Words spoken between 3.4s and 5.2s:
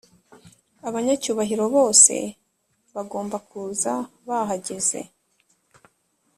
kuza bahageze